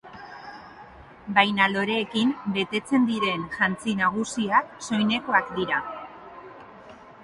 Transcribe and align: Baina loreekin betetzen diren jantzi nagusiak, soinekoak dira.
Baina 1.35 1.67
loreekin 1.73 2.33
betetzen 2.57 3.07
diren 3.13 3.47
jantzi 3.59 3.97
nagusiak, 4.03 4.77
soinekoak 4.91 5.57
dira. 5.63 5.89